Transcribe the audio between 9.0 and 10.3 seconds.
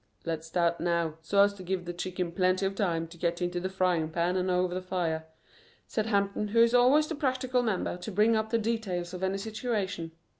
of any situation.